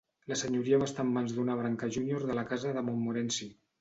La 0.31 0.35
senyoria 0.39 0.79
va 0.83 0.87
estar 0.91 1.03
en 1.07 1.11
mans 1.17 1.35
d'una 1.39 1.57
branca 1.61 1.91
júnior 1.99 2.25
de 2.31 2.39
la 2.39 2.47
casa 2.53 2.73
de 2.79 2.85
Montmorency. 2.89 3.51